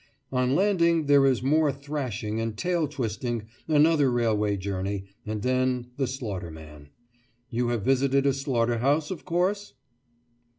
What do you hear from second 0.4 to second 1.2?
landing